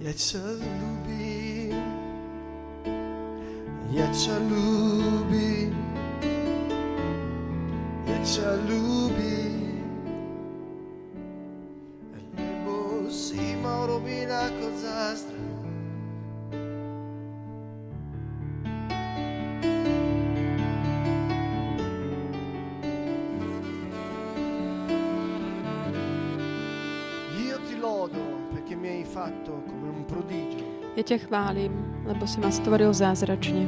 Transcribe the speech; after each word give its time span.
Ja 0.00 0.12
ťa 0.16 0.40
ľúbim, 0.56 1.76
ja 3.92 4.08
ťa 4.08 4.36
ľúbim, 4.48 5.72
ja 8.08 8.18
ťa 8.24 8.50
ľúbim. 8.64 9.51
Ja 30.92 31.00
ťa 31.00 31.24
chválim, 31.24 31.72
lebo 32.04 32.28
si 32.28 32.36
ma 32.36 32.52
stvoril 32.52 32.92
zázračne. 32.92 33.64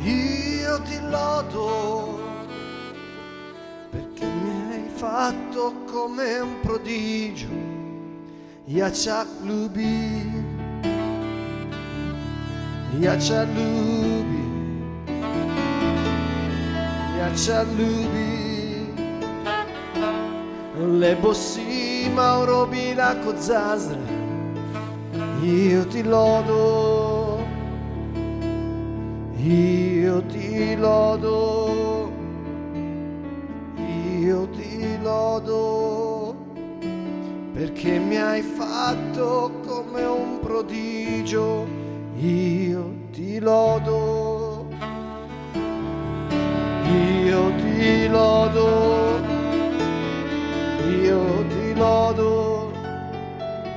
Io 0.00 0.74
ti 0.88 0.96
lodo 1.12 1.68
perché 3.92 4.24
mi 4.24 4.56
hai 4.72 4.88
fatto 4.96 5.84
come 5.84 6.40
un 6.40 6.56
prodigio. 6.64 7.52
Yachak 8.64 9.28
lubi, 9.44 10.24
Yachak 12.96 13.48
lubi, 13.52 14.44
Yachak 17.20 17.68
lubi. 17.76 18.27
Lebo 20.80 21.32
si 21.34 22.08
Mauro 22.14 22.64
Bilaco 22.66 23.34
Zazra, 23.36 23.98
io 25.42 25.84
ti 25.88 26.04
lodo, 26.04 27.44
io 29.38 30.22
ti 30.26 30.76
lodo, 30.76 32.12
io 34.20 34.48
ti 34.50 34.98
lodo, 35.02 36.36
perché 37.52 37.98
mi 37.98 38.16
hai 38.16 38.42
fatto 38.42 39.50
come 39.66 40.04
un 40.04 40.38
prodigio, 40.40 41.66
io 42.14 42.94
ti 43.10 43.40
lodo, 43.40 44.68
io 46.84 47.52
ti 47.56 48.06
lodo, 48.06 48.97
io 51.08 51.44
ti 51.48 51.74
lodo, 51.74 52.70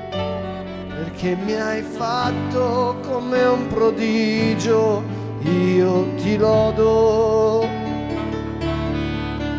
perché 0.10 1.36
mi 1.46 1.54
hai 1.54 1.82
fatto 1.82 2.98
come 3.08 3.42
un 3.46 3.68
prodigio, 3.68 5.02
io 5.40 6.14
ti 6.16 6.38
lodo, 6.38 7.66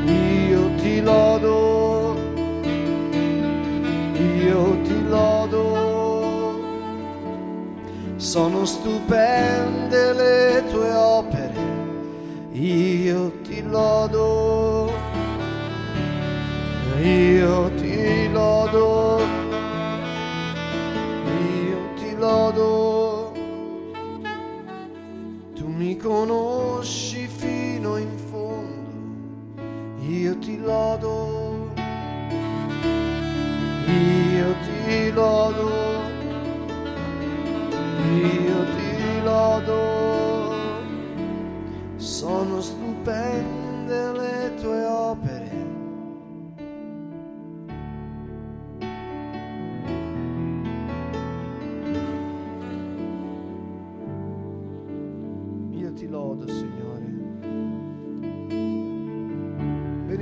io 0.05 0.75
ti 0.81 1.01
lodo, 1.01 2.17
io 4.45 4.81
ti 4.83 5.09
lodo. 5.09 5.81
Sono 8.17 8.65
stupende 8.67 10.13
le 10.13 10.63
tue 10.71 10.93
opere, 10.93 11.61
io 12.53 13.33
ti 13.43 13.63
lodo, 13.63 14.42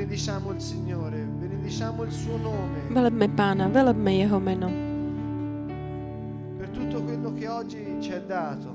Benediciamo 0.00 0.52
il 0.52 0.60
Signore, 0.62 1.18
benediciamo 1.18 2.04
il 2.04 2.10
suo 2.10 2.38
nome 2.38 2.88
Velebme 2.88 3.28
pána, 3.28 3.68
velebme 3.68 4.16
jeho 4.16 4.38
meno. 4.38 4.72
per 6.56 6.68
tutto 6.70 7.04
quello 7.04 7.30
che 7.34 7.46
oggi 7.46 7.96
ci 8.00 8.12
ha 8.12 8.20
dato, 8.20 8.72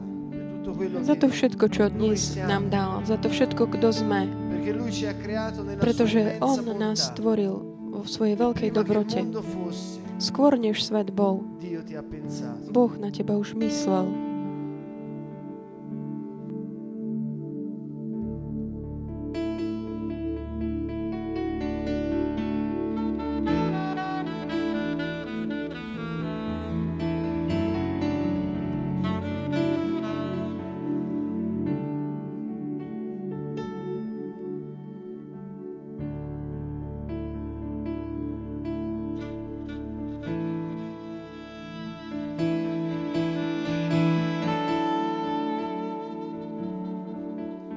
Za 1.01 1.17
to 1.17 1.25
všetko, 1.25 1.65
čo 1.69 1.89
dnes 1.89 2.37
nám 2.37 2.69
dal, 2.69 3.01
za 3.09 3.17
to 3.17 3.33
všetko, 3.33 3.73
kto 3.73 3.89
sme, 3.89 4.29
pretože 5.81 6.37
On 6.45 6.61
nás 6.77 7.09
stvoril 7.09 7.57
vo 7.89 8.05
svojej 8.05 8.37
veľkej 8.37 8.69
dobrote. 8.69 9.25
Skôr 10.21 10.61
než 10.61 10.85
svet 10.85 11.09
bol. 11.09 11.41
Boh 12.69 12.93
na 13.01 13.09
teba 13.09 13.33
už 13.33 13.57
myslel. 13.57 14.24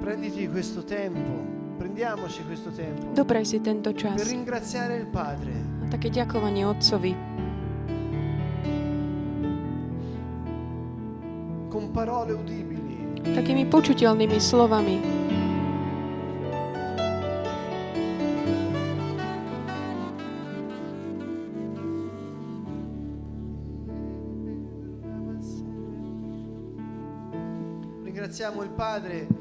Prenditi 0.09 0.49
questo 0.49 0.85
tempo, 0.85 1.77
prendiamoci 1.77 2.43
questo 2.47 2.71
tempo 2.71 3.13
Dopraj 3.13 3.45
si 3.45 3.61
tento 3.61 3.93
per 3.93 4.01
čas. 4.01 4.27
ringraziare 4.27 4.97
il 4.97 5.05
Padre. 5.05 5.53
A 5.85 5.89
také 5.93 6.09
ďakovanie 6.09 6.65
Otcovi. 6.65 7.13
con 11.69 11.93
parole 11.93 12.33
udibili. 12.33 13.21
Takými 13.21 13.69
počuteľnými 13.69 14.41
slovami. 14.41 14.97
Ringraziamo 28.09 28.63
il 28.65 28.71
Padre 28.73 29.27
per 29.29 29.38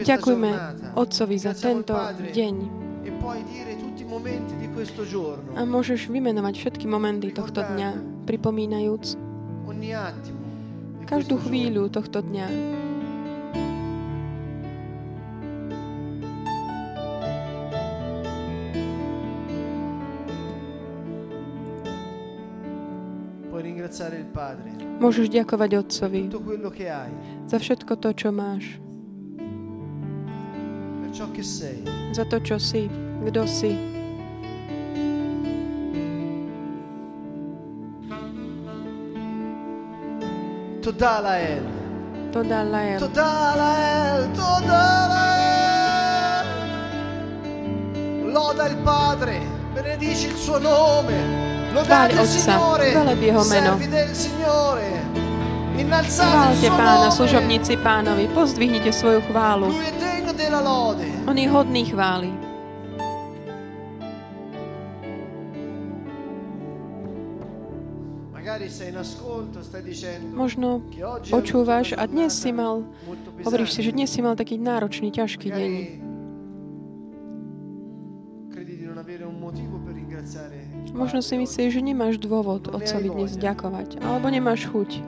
Ďakujme. 0.00 0.50
Otcovi 0.98 1.36
za 1.38 1.52
tento 1.54 1.94
deň. 2.34 2.54
E 3.04 3.10
A 5.54 5.60
môžeš 5.62 6.10
vymenovať 6.10 6.54
všetky 6.58 6.86
momenty 6.90 7.30
tohto 7.30 7.62
dňa, 7.62 8.22
pripomínajúc 8.26 9.34
di 11.04 11.04
každú 11.04 11.36
chvíľu 11.36 11.92
tohto 11.92 12.24
dňa. 12.24 12.48
Môžeš 24.98 25.28
ďakovať 25.28 25.70
Otcovi 25.84 26.22
za 27.44 27.56
všetko 27.60 27.92
to, 28.00 28.10
čo 28.16 28.28
máš, 28.32 28.80
ciò 31.14 31.30
che 31.30 31.42
sei. 31.44 31.82
za 32.10 32.24
to, 32.24 32.40
čo 32.40 32.58
si, 32.58 32.90
kto 33.24 33.46
si. 33.46 33.92
Toda 40.82 41.20
Lael, 41.20 41.62
Toda 42.30 42.62
Lael. 42.62 42.98
Toda 42.98 43.54
Lael, 43.54 44.30
Toda 44.34 45.06
Lael. 45.06 46.44
Loda 48.32 48.66
il 48.66 48.76
Padre, 48.82 49.40
Benedici 49.72 50.26
il 50.26 50.34
suo 50.34 50.58
nome. 50.58 51.72
Lodate 51.72 52.20
il 52.20 52.26
Signore. 52.26 52.90
Servi 52.90 53.88
del 53.88 54.14
Signore. 54.14 55.02
Chválte 55.74 56.70
pána, 56.70 57.10
služobníci 57.10 57.76
pánovi, 57.82 58.28
pozdvihnite 58.30 58.92
svoju 58.92 59.20
chválu. 59.26 59.74
On 61.34 61.38
je 61.42 61.50
hodný 61.50 61.82
chvály. 61.90 62.30
Možno 70.30 70.78
počúvaš 71.26 71.98
a 71.98 72.06
dnes 72.06 72.38
si 72.38 72.54
mal, 72.54 72.86
hovoríš 73.42 73.74
si, 73.74 73.82
že 73.82 73.90
dnes 73.90 74.14
si 74.14 74.22
mal 74.22 74.38
taký 74.38 74.62
náročný, 74.62 75.10
ťažký 75.10 75.50
deň. 75.50 75.72
Možno 80.94 81.18
si 81.18 81.34
myslíš, 81.34 81.70
že 81.74 81.82
nemáš 81.82 82.22
dôvod 82.22 82.70
Otcovi 82.70 83.10
dnes 83.10 83.34
ďakovať, 83.34 83.98
alebo 84.06 84.30
nemáš 84.30 84.70
chuť. 84.70 85.02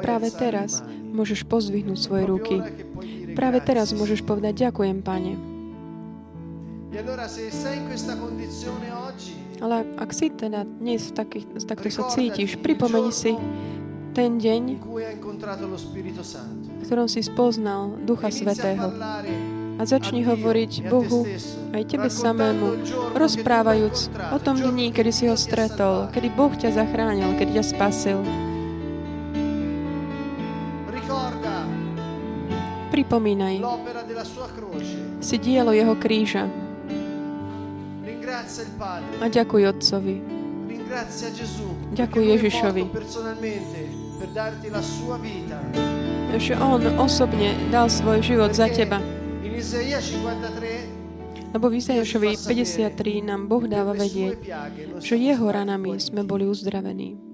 práve 0.00 0.32
teraz 0.32 0.80
môžeš 1.12 1.44
pozvihnúť 1.44 1.98
svoje 1.98 2.24
ruky. 2.24 2.56
Práve 3.36 3.60
teraz 3.60 3.92
môžeš 3.92 4.24
povedať 4.24 4.68
ďakujem, 4.68 5.04
Pane. 5.04 5.34
Ale 9.62 9.76
ak 9.96 10.10
si 10.12 10.26
teda 10.28 10.68
dnes 10.68 11.08
taký, 11.12 11.44
takto 11.64 11.88
sa 11.88 12.08
cítiš, 12.12 12.60
pripomeni 12.60 13.12
si 13.12 13.32
ten 14.12 14.36
deň, 14.36 14.84
v 16.76 16.84
ktorom 16.84 17.08
si 17.08 17.24
spoznal 17.24 17.96
Ducha 18.04 18.28
Svetého 18.28 18.92
a 19.80 19.82
začni 19.88 20.20
hovoriť 20.20 20.84
Bohu 20.92 21.24
aj 21.72 21.82
tebe 21.88 22.12
samému, 22.12 22.84
rozprávajúc 23.16 24.12
o 24.36 24.38
tom 24.38 24.60
dni, 24.60 24.92
kedy 24.92 25.10
si 25.14 25.24
ho 25.32 25.36
stretol, 25.36 26.12
kedy 26.12 26.28
Boh 26.28 26.52
ťa 26.52 26.76
zachránil, 26.76 27.32
kedy 27.40 27.56
ťa 27.56 27.64
spasil. 27.64 28.20
Pripomínaj 32.92 33.56
si 35.24 35.36
dielo 35.40 35.72
jeho 35.72 35.96
kríža. 35.96 36.44
A 39.16 39.26
ďakuj 39.32 39.62
Otcovi. 39.72 40.16
Ďakuj 41.96 42.24
Ježišovi. 42.36 42.82
Že 46.36 46.54
On 46.60 46.82
osobne 47.00 47.56
dal 47.72 47.88
svoj 47.88 48.20
život 48.20 48.52
za 48.52 48.68
teba. 48.68 49.00
Lebo 51.52 51.68
v 51.68 51.74
Izajašovi 51.80 52.28
53 52.40 53.28
nám 53.28 53.48
Boh 53.48 53.64
dáva 53.68 53.96
vedieť, 53.96 54.36
že 55.00 55.16
jeho 55.16 55.48
ranami 55.48 55.96
sme 55.96 56.24
boli 56.24 56.44
uzdravení. 56.44 57.31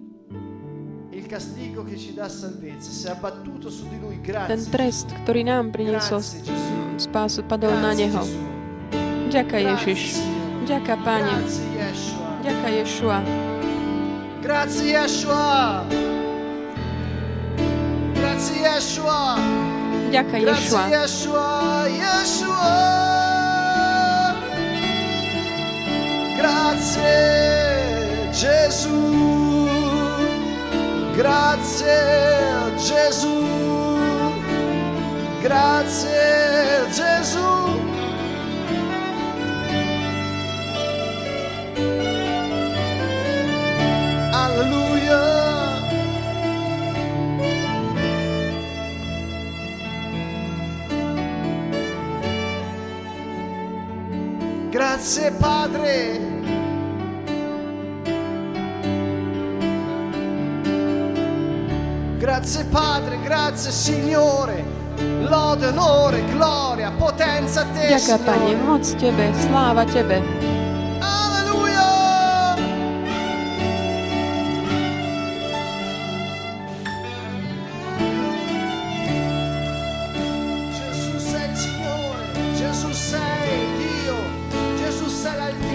Ten 4.48 4.62
trest, 4.72 5.06
ktorý 5.24 5.40
nám 5.44 5.70
priniesol 5.70 6.24
spásu, 6.96 7.44
padol 7.44 7.76
na 7.76 7.92
Neho. 7.92 8.24
Ďaká 9.28 9.60
Ježiš. 9.60 10.24
Ďaká 10.64 10.96
Pane. 11.04 11.36
Ďaká 12.40 12.68
Ješua. 12.72 13.18
Grazie 14.40 14.96
Yeshua. 14.96 15.84
Grazie 18.16 18.58
Yeshua. 18.64 19.20
Ďaká 20.08 20.36
Grazie 20.40 20.64
Ješua. 20.64 20.82
Yeshua. 20.88 21.48
Yeshua. 21.92 22.72
Grazie 26.38 27.68
Gesù. 28.32 29.67
Grazie 31.18 32.76
Gesù. 32.76 33.98
Grazie 35.42 36.86
Gesù. 36.92 37.40
Alleluia. 44.30 45.20
Grazie 54.70 55.32
Padre. 55.32 56.27
Grazie 62.48 62.64
Padre, 62.72 63.18
grazie 63.20 63.70
Signore. 63.70 64.64
Lode, 65.20 65.66
onore, 65.66 66.24
gloria, 66.32 66.90
potenza 66.96 67.60
a 67.60 67.64
te, 67.64 67.92
Ďaká 67.92 68.24
Pane, 68.24 68.48
Signore. 68.48 68.64
moc 68.64 68.94
Tebe, 68.96 69.32
sláva 69.36 69.84
Tebe. 69.84 70.22
Alleluia. 71.04 72.56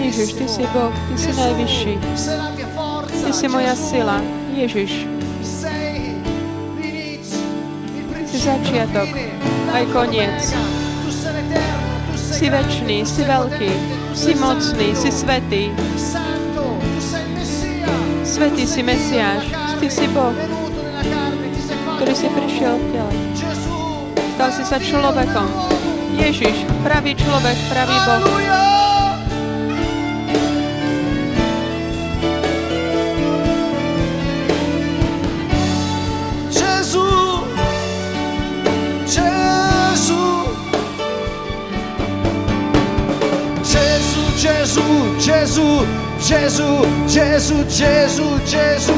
Ježiš, 0.02 0.32
Ty 0.32 0.48
si 0.48 0.66
Boh, 0.74 0.90
Ty 0.90 1.18
si 1.22 1.32
najvyšší. 1.38 1.92
Ty 3.22 3.30
si 3.32 3.46
moja 3.46 3.78
sila. 3.78 4.18
Ježiš, 4.50 5.06
začiatok, 8.44 9.08
aj 9.72 9.84
koniec. 9.88 10.36
Si 12.12 12.52
večný, 12.52 13.08
si 13.08 13.24
veľký, 13.24 13.72
si 14.12 14.36
mocný, 14.36 14.92
si 14.92 15.08
svetý. 15.08 15.72
Svetý 18.20 18.68
si 18.68 18.84
Mesiáš, 18.84 19.48
Ty 19.80 19.88
si 19.88 20.04
Boh, 20.12 20.36
ktorý 21.96 22.12
si 22.12 22.28
prišiel 22.28 22.76
v 22.76 22.84
tele. 22.92 23.14
Stal 24.36 24.50
si 24.52 24.64
sa 24.68 24.76
človekom. 24.76 25.48
Ježiš, 26.20 26.68
pravý 26.84 27.16
človek, 27.16 27.56
pravý 27.72 27.96
Boh. 28.04 28.73
Gesù, 46.24 46.86
Gesù, 47.06 47.66
Gesù, 47.66 48.24
Gesù, 48.46 48.94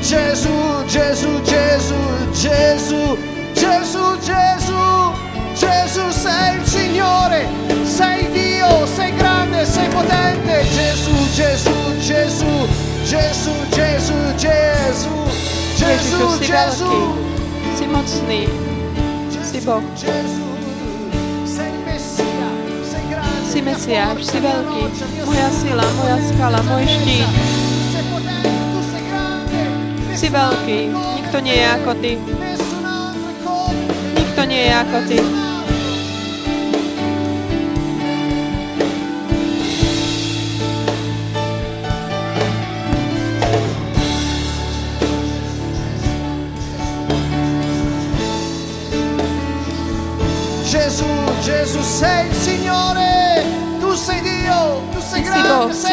Gesù, 0.00 0.84
Gesù, 0.88 1.40
Gesù, 1.42 1.94
Gesù, 2.32 3.16
Gesù, 3.54 4.18
Gesù, 4.18 5.12
Gesù, 5.54 6.10
sei 6.10 6.56
il 6.56 6.66
Signore, 6.66 7.46
sei 7.84 8.28
Dio, 8.32 8.86
sei 8.86 9.14
grande, 9.14 9.64
sei 9.64 9.88
potente, 9.88 10.64
Gesù, 10.74 11.14
Gesù, 11.32 11.96
Gesù, 12.00 12.66
Gesù, 13.04 13.52
Gesù, 13.70 14.34
Gesù, 14.36 15.14
Gesù, 15.76 16.38
Gesù. 16.40 16.84
veľký, 16.90 17.76
si 17.76 17.86
mocný, 17.86 18.48
si 19.30 19.60
Boh. 19.60 20.43
Mesiáš, 23.64 24.28
si 24.28 24.38
veľký, 24.44 24.82
moja 25.24 25.48
sila, 25.48 25.86
moja 25.96 26.20
skala, 26.20 26.60
môj 26.68 26.84
štít. 26.84 27.28
Si 30.12 30.28
veľký, 30.28 30.92
nikto 30.92 31.36
nie 31.40 31.56
je 31.56 31.66
ako 31.72 31.92
ty. 31.96 32.12
Nikto 34.20 34.40
nie 34.44 34.62
je 34.68 34.72
ako 34.76 34.98
ty. 35.08 35.43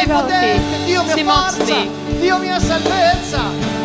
Sei 0.02 0.06
potente, 0.06 0.84
Dio 0.84 1.04
mia 1.04 1.16
forza. 1.16 1.86
Dio 2.18 2.38
mia 2.38 2.58
salvezza. 2.58 3.81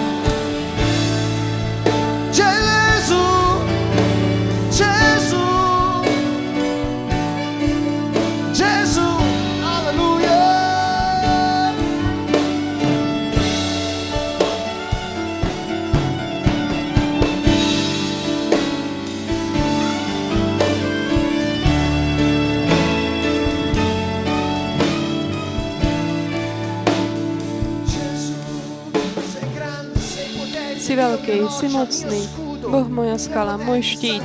Si 31.57 31.65
mocný. 31.73 32.21
Boh 32.61 32.85
moja 32.85 33.17
skala, 33.17 33.57
môj 33.57 33.81
štít, 33.81 34.21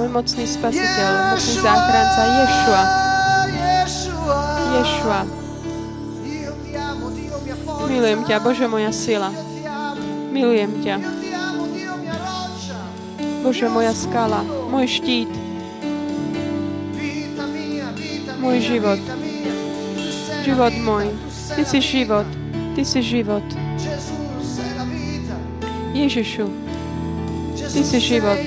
môj 0.00 0.08
mocný 0.08 0.48
spasiteľ, 0.48 1.36
mocný 1.36 1.54
záchranca, 1.60 2.22
Ješua. 2.24 2.82
Ješua. 4.72 5.20
Milujem 7.84 8.20
ťa, 8.24 8.36
Bože 8.40 8.64
moja 8.64 8.88
sila. 8.96 9.28
Milujem 10.32 10.72
ťa. 10.80 10.96
Bože 13.44 13.68
moja 13.68 13.92
skala, 13.92 14.40
môj 14.72 14.88
štít, 14.88 15.28
môj 18.40 18.56
život. 18.64 19.00
Život 20.44 20.74
môj. 20.80 21.12
Ty 21.56 21.62
si 21.64 21.80
život. 21.80 22.28
Ty 22.76 22.82
si 22.84 23.00
život. 23.00 23.63
Ježišu, 25.94 26.50
Ty 27.54 27.80
si 27.86 27.98
život. 28.02 28.38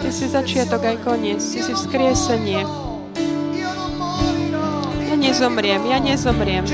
Ty 0.00 0.08
si 0.12 0.28
začiatok 0.28 0.84
aj 0.84 0.96
koniec. 1.00 1.40
Ty 1.40 1.60
si 1.64 1.72
vzkriesenie. 1.72 2.68
Ja 5.08 5.16
nezomriem, 5.16 5.80
ja 5.88 5.98
nezomriem. 6.04 6.68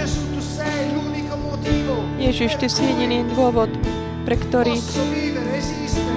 Ježiš, 2.19 2.59
Ty 2.59 2.67
si 2.67 2.83
jediný 2.83 3.23
dôvod, 3.31 3.71
pre 4.27 4.35
ktorý 4.35 4.75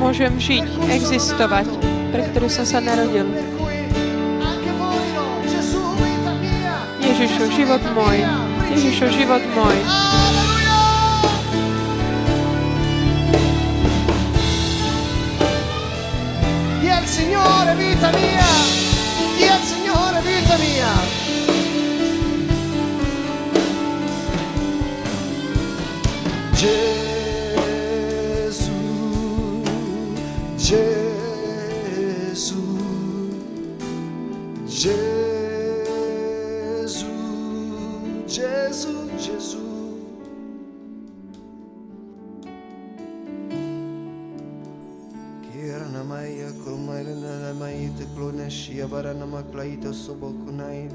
môžem 0.02 0.34
žiť, 0.42 0.66
existovať, 0.90 1.70
pre 2.10 2.26
ktorý 2.26 2.50
som 2.50 2.66
sa 2.66 2.82
narodil. 2.82 3.30
Ježišu, 7.06 7.54
život 7.54 7.84
môj. 7.94 8.18
Ježišu, 8.74 9.06
život 9.14 9.46
môj. 9.54 9.78
Signore 17.70 17.86
vita 17.86 18.10
mia, 18.10 18.50
dia 19.38 19.54
al 19.54 19.62
Signore 19.62 20.22
vita 20.22 20.58
mia. 20.58 20.90
Gesù, 26.52 26.82
Gesù, 30.56 32.64
Gesù, 34.66 35.06
Gesù, 38.26 39.10
Gesù. 39.16 39.69
Shiabara 48.70 49.16
Namaklaito 49.16 49.92
Subokunaid, 49.92 50.92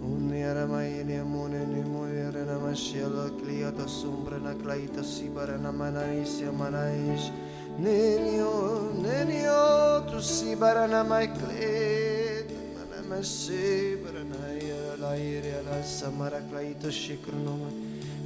Uniramaine 0.00 1.22
Mune 1.26 1.66
Nimuyere 1.66 2.46
Namashiela 2.46 3.28
Kliata 3.38 3.86
Sumbra 3.86 4.40
Naklaita 4.40 5.02
Sibara 5.04 5.58
Namanaisia 5.58 6.50
Manaish, 6.50 7.30
Nenio, 7.78 8.94
Nenio 8.94 10.06
to 10.10 10.16
Sibara 10.16 10.88
Namaiklet, 10.88 12.50
Namasibara 12.90 14.24
Naya 14.24 14.96
Lairia 14.96 15.84
Samara 15.84 16.40
Klaito 16.50 16.88
Shikrunoma, 16.90 17.70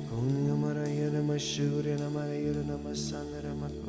Kunyamara 0.09 0.87
Yere 0.87 1.23
Mashuri 1.23 1.99
Namara 1.99 2.35
Yere 2.40 2.62
Namasandra 2.62 3.52
Makla. 3.61 3.86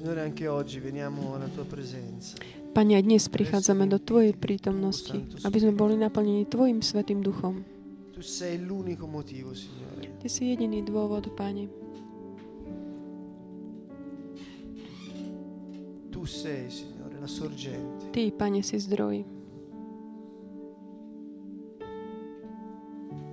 Signore, 0.00 0.22
anche 0.22 0.48
oggi 0.48 0.80
veniamo 0.80 1.34
alla 1.34 1.44
tua 1.48 1.68
presenza. 1.68 2.40
Pane, 2.72 2.96
dnes 3.04 3.28
prichádzame 3.28 3.84
do 3.84 4.00
Tvojej 4.00 4.32
prítomnosti, 4.32 5.28
aby 5.44 5.60
sme 5.60 5.76
boli 5.76 6.00
naplnení 6.00 6.48
Tvojim 6.48 6.80
Svetým 6.80 7.20
Duchom. 7.20 7.60
Tu 8.08 8.24
sei 8.24 8.56
l'unico 8.56 9.04
motivo, 9.04 9.52
Signore. 9.52 10.08
Ty 10.16 10.24
si 10.24 10.56
jediný 10.56 10.80
dôvod, 10.80 11.28
Pane. 11.36 11.68
Tu 16.08 16.22
sei, 16.24 16.72
Signore, 16.72 17.20
la 17.20 17.28
sorgente. 17.28 18.08
Ty, 18.08 18.24
Pane, 18.32 18.64
si 18.64 18.80
zdroj. 18.80 19.39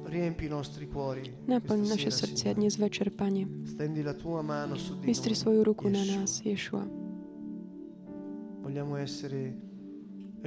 Riempi 0.08 0.46
i 0.46 0.50
nostri 0.50 0.88
cuori. 0.88 1.20
Naplň 1.48 1.84
naše 1.84 2.12
srdcia 2.12 2.56
dnes 2.56 2.80
večer, 2.80 3.12
Pane. 3.12 3.68
Stendi 3.68 4.00
la 4.04 4.14
tua 4.16 4.42
mano 4.42 4.80
su 4.80 4.96
di 4.96 5.06
Vystri 5.06 5.36
svoju 5.36 5.64
ruku 5.64 5.90
na 5.92 6.00
nás, 6.00 6.40
Ješua. 6.48 6.88
Vogliamo 8.64 8.96
essere 8.96 9.52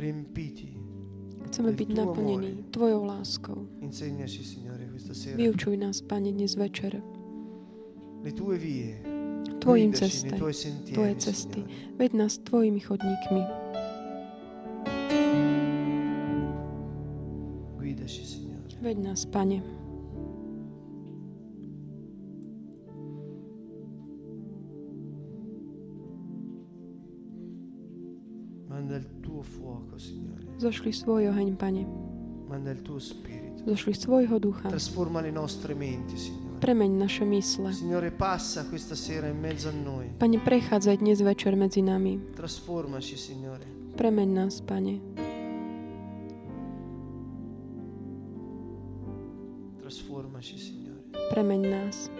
riempiti. 0.00 0.80
Chceme 1.44 1.76
byť 1.76 1.88
naplnení 1.92 2.72
Tvojou 2.72 3.04
láskou. 3.04 3.68
Vyučuj 5.36 5.76
nás, 5.76 6.00
Pane, 6.00 6.32
dnes 6.32 6.56
večer. 6.56 7.04
Tvojim 9.60 9.92
ceste, 9.92 10.40
Tvoje 10.92 11.14
cesty. 11.20 11.60
Veď 12.00 12.10
nás 12.12 12.40
Tvojimi 12.40 12.80
chodníkmi. 12.80 13.59
Signore. 18.90 18.94
Veď 18.94 18.98
nás, 18.98 19.24
Pane. 19.24 19.62
Manda 28.68 28.96
il 28.96 29.06
tuo 29.22 29.42
fuoco, 29.42 29.98
Signore. 29.98 30.42
Zošli 30.58 30.92
svoj 30.92 31.30
oheň, 31.30 31.56
Pane. 31.56 31.86
Manda 32.50 32.74
il 32.74 32.82
tuo 32.82 32.98
spirito. 32.98 33.62
Zošli 33.66 33.94
svojho 33.94 34.38
ducha. 34.42 34.70
Premeň 36.60 36.90
naše 36.98 37.24
mysle. 37.24 37.72
Signore, 37.72 38.10
passa 38.10 38.66
questa 38.66 38.94
sera 38.98 39.30
in 39.30 39.38
mezzo 39.38 39.70
a 39.70 39.72
noi. 39.72 40.10
Pane, 40.18 40.42
prechádzaj 40.42 40.96
dnes 40.98 41.22
večer 41.22 41.56
medzi 41.56 41.80
nami. 41.82 42.18
Premeň 43.96 44.28
nás, 44.34 44.60
Pane. 44.60 45.29
Premeň 51.30 51.62
nás. 51.70 52.10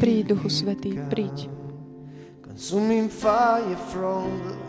Príď, 0.00 0.36
Duchu 0.36 0.48
Svetý, 0.48 0.96
príď. 1.12 1.48
Consuming 2.40 3.12
fire 3.12 3.76
from 3.92 4.28
the 4.44 4.63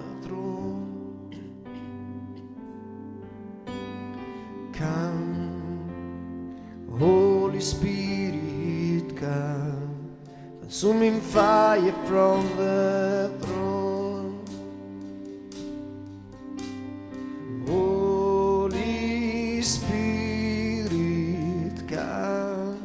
fire 11.86 12.06
from 12.06 12.42
the 12.58 13.30
throne. 13.42 14.42
Holy 17.68 19.62
Spirit, 19.62 20.94
come. 21.88 22.80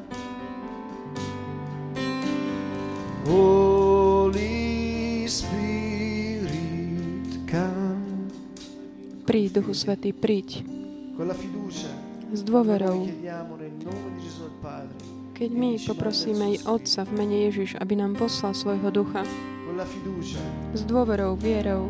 Holy 3.25 4.49
Spirit, 5.29 6.51
come. 7.49 8.29
Príď, 9.25 9.53
Duchu 9.61 9.75
Svetý, 9.75 10.13
príď. 10.13 10.65
S 12.31 12.47
dôverou, 12.47 13.11
keď 15.41 15.57
my 15.57 15.81
poprosíme 15.81 16.43
aj 16.53 16.57
Otca 16.69 17.01
v 17.09 17.13
mene 17.17 17.49
Ježiš, 17.49 17.81
aby 17.81 17.97
nám 17.97 18.13
poslal 18.13 18.53
svojho 18.53 18.93
ducha. 18.93 19.25
S 20.77 20.85
dôverou, 20.85 21.33
vierou, 21.41 21.89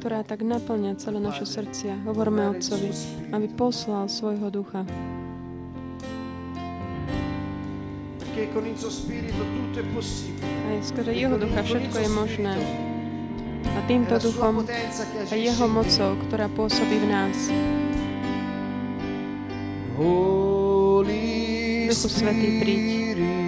ktorá 0.00 0.24
tak 0.24 0.40
naplňa 0.40 0.96
celé 0.96 1.20
naše 1.20 1.44
srdcia. 1.44 2.08
Hovorme 2.08 2.56
Otcovi, 2.56 2.88
aby 3.36 3.46
poslal 3.52 4.08
svojho 4.08 4.48
ducha. 4.48 4.88
Perché 8.16 8.48
con 8.56 8.64
il 8.64 8.80
suo 8.80 8.88
spirito 8.88 9.44
tutto 9.44 9.76
è 9.76 9.86
possibile. 9.92 10.48
Aj 10.72 10.80
skrze 10.80 11.12
E 11.12 11.20
jeho 11.20 11.36
ducha 11.36 11.60
všetko 11.60 11.96
je 12.00 12.08
možné. 12.16 12.54
A 13.76 13.80
týmto 13.84 14.16
sua 14.16 14.24
duchom 14.24 14.54
a 15.28 15.34
jeho 15.36 15.66
mocou, 15.68 16.16
ktorá 16.24 16.48
pôsobí 16.48 16.96
v 16.96 17.06
nás. 17.12 17.36
Holy 19.96 21.88
Duchu 21.88 22.08
Svetý, 22.08 22.48
príď. 22.60 22.80
Spirit, 23.12 23.41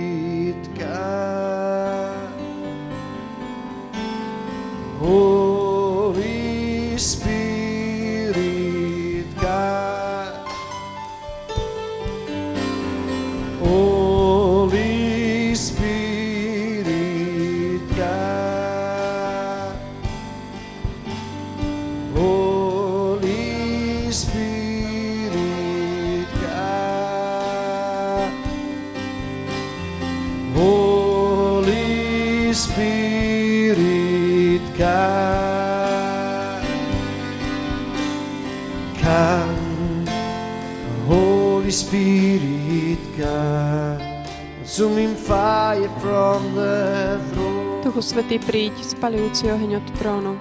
Svetý, 48.24 48.40
príď, 48.40 48.72
spalujúci 48.80 49.52
oheň 49.52 49.84
od 49.84 49.86
trónu. 50.00 50.32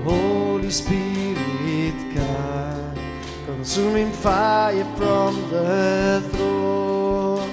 Holy 0.00 0.72
Spirit, 0.72 1.92
come, 2.16 2.96
consuming 3.44 4.08
fire 4.24 4.88
from 4.96 5.36
the 5.52 6.24
throne. 6.32 7.52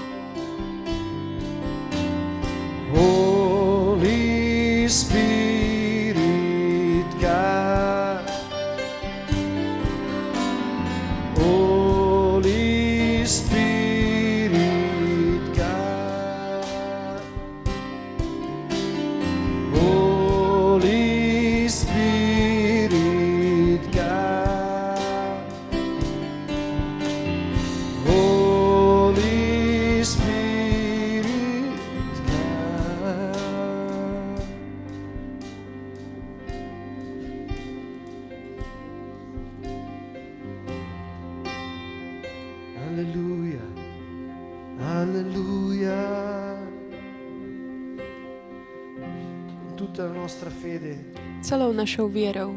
Celou 51.44 51.74
našou 51.74 52.08
vierou 52.08 52.56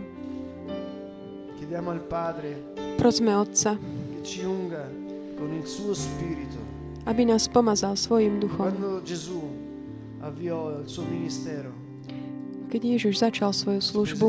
chiediamo 1.59 1.91
al 1.91 2.01
Padre 2.01 2.55
prosme 2.97 3.35
Otca, 3.35 3.75
che 4.15 4.23
ci 4.23 4.45
unga 4.45 4.87
con 5.35 5.51
il 5.51 5.67
suo 5.67 5.95
spirito. 5.95 6.63
aby 7.05 7.27
nás 7.27 7.49
pomazal 7.49 7.97
svojim 7.97 8.39
duchom. 8.39 8.71
Quando 8.71 9.03
Gesù 9.03 9.43
avviò 10.23 10.79
il 10.79 10.87
suo 10.87 11.03
ministero, 11.11 11.75
Keď 12.71 12.83
Ježiš 12.85 13.19
začal 13.21 13.51
svoju 13.53 13.83
službu, 13.83 14.27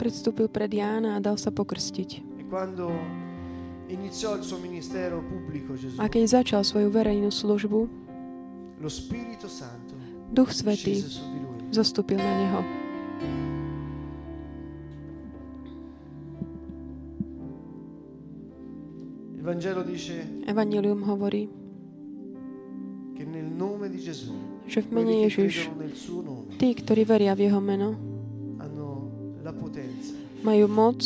predstúpil 0.00 0.48
pred 0.48 0.72
Jána 0.72 1.14
a 1.14 1.22
dal 1.22 1.36
sa 1.36 1.52
pokrstiť. 1.52 2.40
E 2.40 2.48
quando 2.48 2.88
iniziò 3.92 4.34
il 4.34 4.42
suo 4.42 4.56
ministero 4.56 5.20
pubblico 5.20 5.76
Gesù, 5.76 6.00
A 6.00 6.08
keď 6.08 6.42
začal 6.42 6.64
svoju 6.64 6.88
verejnú 6.88 7.28
službu, 7.28 7.80
lo 8.82 8.90
Spirito 8.90 9.46
Santo 9.52 9.91
Duch 10.32 10.48
Svetý 10.48 11.04
zostúpil 11.68 12.16
na 12.16 12.32
neho. 12.40 12.60
Evangelium 20.48 21.04
hovorí, 21.04 21.52
že 24.64 24.80
v 24.80 24.88
mene 24.88 25.28
Ježiš 25.28 25.68
tí, 26.56 26.68
ktorí 26.72 27.02
veria 27.04 27.36
v 27.36 27.52
jeho 27.52 27.60
meno, 27.60 27.92
majú 30.40 30.66
moc 30.70 31.04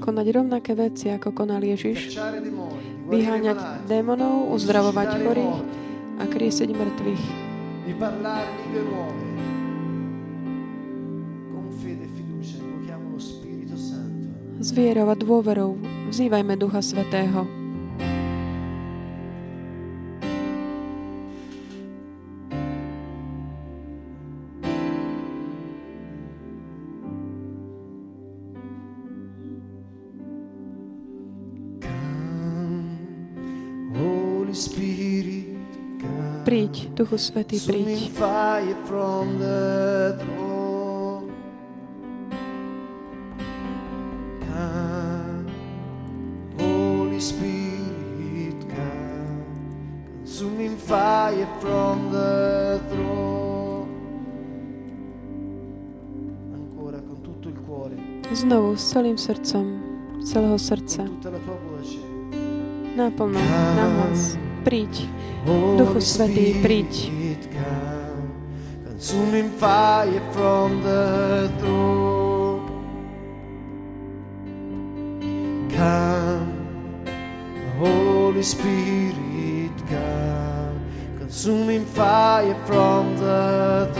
konať 0.00 0.26
rovnaké 0.30 0.72
veci, 0.76 1.08
ako 1.08 1.32
konal 1.32 1.64
Ježiš, 1.64 2.12
vyháňať 3.08 3.88
démonov, 3.88 4.52
uzdravovať 4.54 5.08
chorých 5.24 5.58
a 6.20 6.24
kriesať 6.28 6.68
mŕtvych. 6.76 7.24
e 13.70 13.76
Santo. 13.76 14.26
S 14.60 14.70
vierou 14.76 15.08
a 15.08 15.16
dôverou 15.16 15.80
vzývajme 16.12 16.54
Ducha 16.60 16.84
Svetého. 16.84 17.59
Duchu 37.00 37.16
Svetý, 37.16 37.56
príď. 37.56 38.12
Consuming 38.12 38.12
fire 38.12 38.76
from 38.84 39.32
the 52.12 52.76
throne. 52.92 53.88
Ancora 56.52 57.00
con 57.00 57.16
tutto 57.24 57.48
il 57.48 57.56
cuore, 57.64 57.96
Znovu, 58.28 58.76
s 58.76 58.92
celým 58.92 59.16
srdcom, 59.16 59.66
celého 60.20 60.60
srdca, 60.60 61.08
naplno, 62.92 63.40
nahlas. 63.72 64.36
Príď, 64.60 65.08
Duchu 65.46 66.00
Svetý, 66.00 66.60
príď. 66.60 67.08
Consuming 68.84 69.48
fire 69.56 70.20
from 70.36 70.84
the 70.84 71.48
throne. 71.56 72.68
Come, 75.72 76.52
Holy 77.80 78.44
Spirit, 78.44 79.72
come, 79.88 80.76
consuming 81.16 81.88
fire 81.88 82.54
from 82.68 83.16
the 83.16 83.88
throne. 83.96 83.99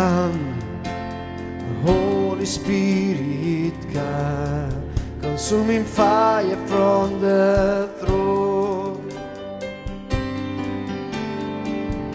Come, 0.00 0.58
Holy 1.84 2.46
Spirit, 2.46 3.74
come, 3.92 4.90
consuming 5.20 5.84
fire 5.84 6.56
from 6.66 7.20
the 7.20 7.90
throne. 8.00 9.10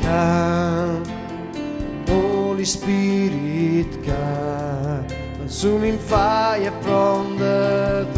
Come, 0.01 1.05
Holy 2.07 2.65
Spirit, 2.65 4.03
come, 4.03 5.07
consuming 5.37 5.99
fire 5.99 6.71
from 6.81 7.37
the 7.37 8.09
throne. 8.13 8.14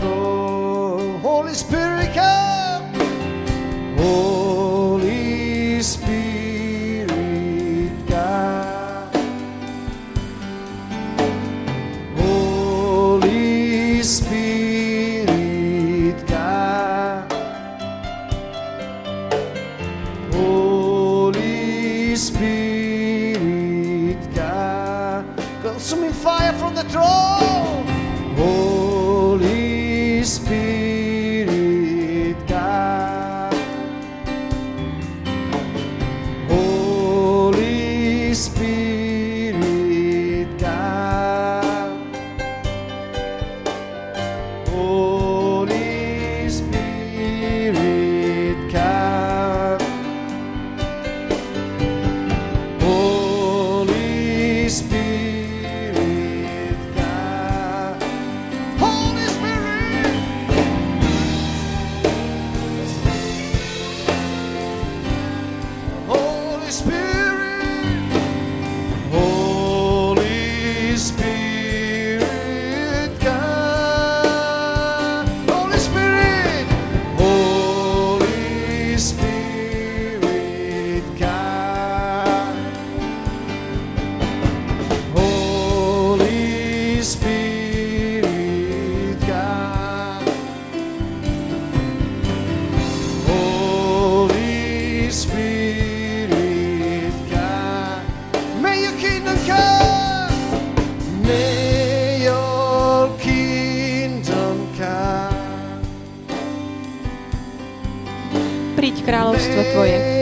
Príď 109.37 109.53
kráľovstvo 109.53 110.16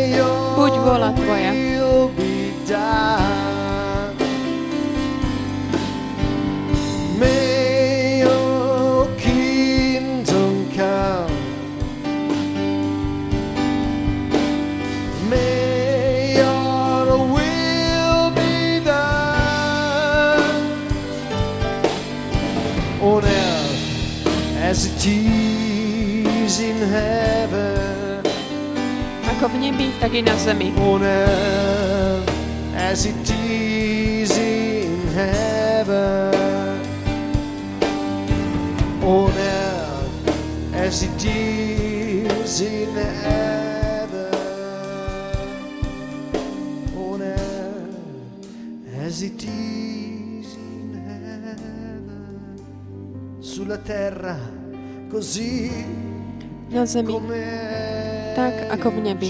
earth 31.06 32.30
as 32.76 33.06
it 33.06 33.30
is 33.30 34.38
in 34.38 35.08
heaven. 35.14 36.34
On 39.04 39.32
earth 39.32 40.74
as 40.74 41.04
it 41.04 41.24
is 41.26 42.62
in 42.62 42.96
heaven. 42.96 44.34
On 46.98 47.22
earth 47.22 48.96
as 49.00 49.22
it 49.22 49.44
is 49.44 50.56
in 50.56 50.94
heaven. 50.94 52.58
Sulla 53.40 53.78
terra 53.78 54.38
così 55.10 55.72
Na 56.70 56.84
zemi, 56.84 57.14
tak 58.36 58.74
ako 58.74 58.88
v 58.90 58.98
nebi. 59.06 59.30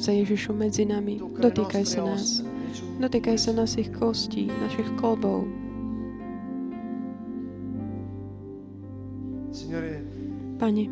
Tocca 0.00 0.16
Prechádza 0.16 0.24
Ježišu 0.24 0.52
medzi 0.56 0.88
nami. 0.88 1.20
Dotýkaj 1.20 1.84
sa 1.84 2.00
nás. 2.08 2.40
Dotýkaj 3.04 3.36
sa 3.36 3.52
našich 3.52 3.92
kostí, 3.92 4.48
našich 4.48 4.88
kolbov. 4.96 5.44
Pane, 10.56 10.88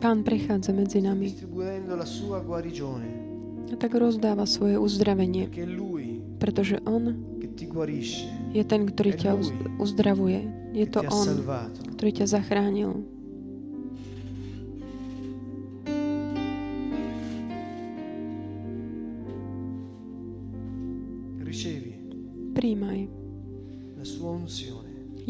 Pán 0.00 0.24
prechádza 0.24 0.72
medzi 0.72 1.04
nami 1.04 1.28
a 3.68 3.74
tak 3.76 3.92
rozdáva 4.00 4.48
svoje 4.48 4.80
uzdravenie, 4.80 5.52
pretože 6.40 6.80
On 6.88 7.04
je 8.56 8.64
ten, 8.64 8.80
ktorý 8.88 9.12
ťa 9.12 9.30
uz- 9.36 9.52
uzdravuje. 9.76 10.40
Je 10.72 10.88
to 10.88 11.04
On, 11.04 11.28
ktorý 12.00 12.10
ťa 12.16 12.26
zachránil. 12.32 13.13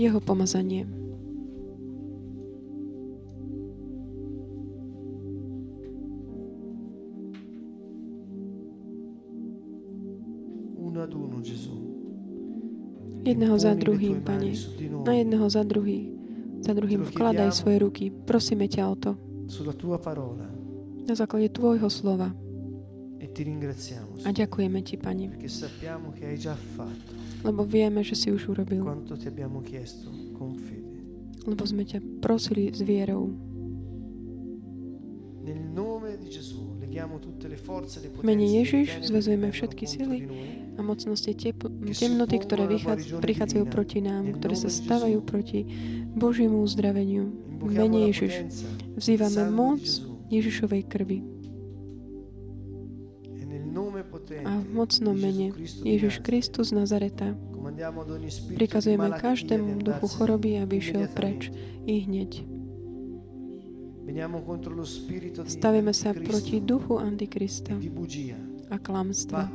Jeho 0.04 0.20
pomazanie. 0.20 0.84
Jedného 13.24 13.56
za 13.56 13.72
druhým, 13.72 14.20
Pane. 14.20 14.52
Na 15.08 15.16
jedného 15.16 15.48
za 15.48 15.64
druhý. 15.64 16.12
Za 16.60 16.76
druhým 16.76 17.08
vkladaj 17.08 17.56
svoje 17.56 17.80
ruky. 17.80 18.04
Prosíme 18.12 18.68
ťa 18.68 18.84
o 18.92 18.96
to. 19.00 19.10
Na 21.08 21.14
základe 21.16 21.48
Tvojho 21.48 21.88
slova. 21.88 22.36
E 23.24 23.32
ti 23.32 23.40
ringraziamo, 23.42 24.20
A 24.28 24.30
ďakujeme 24.30 24.84
Ti, 24.84 25.00
Pane. 25.00 25.32
perché 25.32 25.48
sappiamo 25.48 26.12
che 26.12 26.28
hai 26.28 26.36
già 26.36 26.52
fatto 26.52 27.16
Lebo 27.40 27.64
vieme, 27.64 28.04
že 28.04 28.12
si 28.14 28.28
už 28.28 28.52
urobil. 28.52 28.84
quanto 28.84 29.16
ti 29.16 29.24
abbiamo 29.26 29.64
chiesto 29.64 30.12
con 30.36 30.52
fede. 30.60 31.00
lebo 31.48 31.64
sme 31.64 31.84
ťa 31.84 32.20
prosili 32.20 32.68
s 32.68 32.80
vierou. 32.80 33.32
V 38.14 38.22
mene 38.22 38.46
Ježiš 38.46 38.86
che 39.02 39.50
všetky 39.50 39.84
sily 39.84 40.18
a 40.78 40.80
mocnosti 40.80 41.34
tep- 41.34 41.66
temnoty, 41.90 42.36
ktoré 42.38 42.64
vychádz- 42.70 43.18
prichádzajú 43.18 43.64
proti 43.66 43.98
nám, 43.98 44.30
ktoré 44.38 44.54
sa 44.54 44.70
stavajú 44.70 45.20
proti 45.20 45.66
Božiemu 46.14 46.62
uzdraveniu. 46.62 47.34
V 47.60 47.66
mene 47.66 48.08
Ježiš 48.08 48.46
vzývame 48.94 49.50
moc. 49.50 49.82
Ježišovej 50.24 50.82
krvi. 50.88 51.33
A 54.44 54.52
v 54.60 54.68
mocnom 54.72 55.12
mene 55.12 55.52
Ježiš 55.84 56.24
Kristus 56.24 56.72
Nazareta 56.72 57.36
prikazujeme 58.56 59.12
každému 59.12 59.84
duchu 59.84 60.06
choroby, 60.08 60.60
aby 60.60 60.80
šiel 60.80 61.08
preč 61.12 61.52
i 61.84 62.04
hneď. 62.04 62.44
Stavíme 65.48 65.92
sa 65.96 66.12
proti 66.12 66.60
duchu 66.60 67.00
Antikrista 67.00 67.72
a 68.68 68.76
klamstva. 68.76 69.48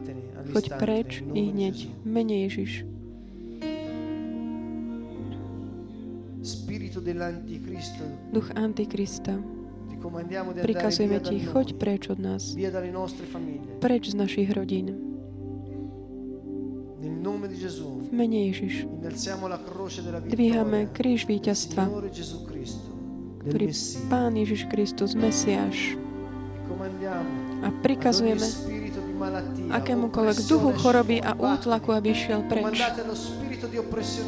Choď 0.53 0.65
preč 0.82 1.10
i 1.34 1.41
hneď. 1.53 1.75
Mene 2.01 2.49
Ježiš. 2.49 2.86
Duch 8.34 8.49
Antikrista. 8.58 9.59
Prikazujeme 10.62 11.19
ti, 11.19 11.43
choď 11.43 11.67
preč 11.75 12.07
od 12.09 12.19
nás. 12.19 12.55
Preč 13.83 14.03
z 14.12 14.15
našich 14.15 14.49
rodín. 14.51 14.95
V 16.99 18.09
mene 18.12 18.51
Ježiš. 18.51 18.88
Dvíhame 20.27 20.91
kríž 20.91 21.27
víťazstva, 21.27 21.88
ktorý. 23.43 23.71
Pán 24.12 24.35
Ježiš 24.35 24.67
Kristus, 24.67 25.15
Mesiáš. 25.15 25.95
A 27.59 27.67
prikazujeme 27.83 28.47
akémukoľvek 29.71 30.38
duchu 30.47 30.69
choroby 30.79 31.19
a 31.19 31.35
útlaku, 31.35 31.91
aby 31.91 32.15
šiel 32.15 32.43
preč. 32.47 32.79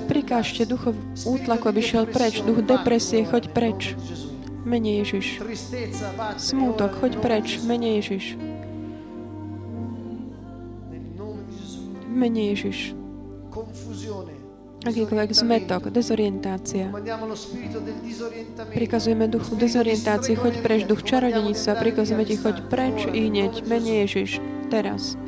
Prikážte 0.07 0.67
Spirito 0.67 0.95
útlaku, 1.27 1.65
aby 1.71 1.81
šiel 1.83 2.05
preč. 2.11 2.43
Duch 2.43 2.59
depresie, 2.63 3.23
choď 3.23 3.43
preč. 3.55 3.95
Nome 4.65 4.79
di 4.79 5.01
Gesù. 5.01 5.41
V 5.41 5.45
mene 5.45 5.57
Ježiš. 6.29 6.37
Smútok, 6.37 6.91
choď 7.01 7.13
preč. 7.17 7.47
di 7.47 7.57
V 7.57 7.61
Gesù. 7.61 7.67
mene 7.67 7.87
Ježiš. 7.97 8.25
Nel 10.91 11.01
nome 11.17 11.41
di 11.49 11.55
Gesù. 11.57 11.79
V 12.05 12.15
mene 12.15 12.41
Ježiš. 12.53 12.79
Akýkoľvek 14.81 15.29
zmetok, 15.37 15.93
dezorientácia. 15.93 16.89
Prikazujeme 18.73 19.29
duchu 19.29 19.53
dezorientácie, 19.53 20.33
choď 20.33 20.57
preč, 20.65 20.89
duch 20.89 21.05
čarodenictva, 21.05 21.77
prikazujeme 21.77 22.25
ti, 22.25 22.33
choď 22.33 22.65
preč 22.65 23.05
i 23.05 23.29
hneď, 23.29 23.61
mene 23.69 24.01
Ježiš, 24.01 24.41
teraz. 24.73 25.21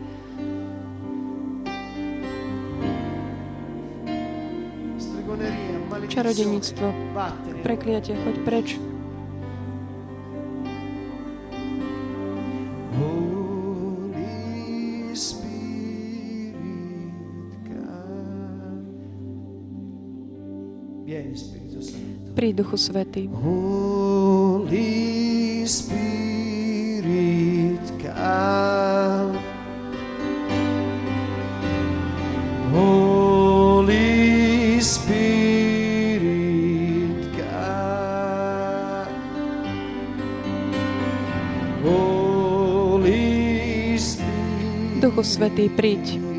Čarodenictvo, 6.10 6.90
prekliatie, 7.62 8.18
choď 8.18 8.36
preč. 8.42 8.93
Pri 22.44 22.52
duchu 22.52 22.76
Svety. 22.76 23.32
Holy 23.40 24.84
Spirit, 25.64 27.08
come. 28.04 29.40
Holy 32.76 34.04
Spirit, 34.84 36.20
come. 37.32 39.08
Holy 41.80 43.24
Spirit, 43.96 45.00
Duchu 45.00 45.24
Svetý, 45.24 45.72
príď. 45.72 46.33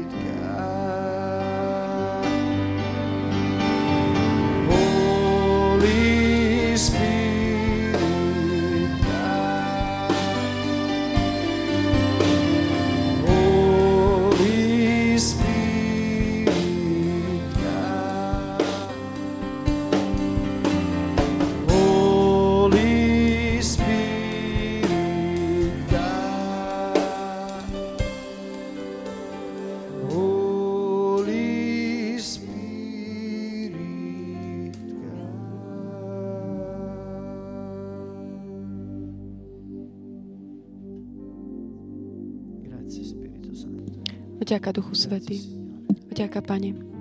Vďaka 44.45 44.73
Duchu. 44.77 44.93
Signore. 44.93 45.41
Vďaka, 46.13 46.45
Pane. 46.45 46.94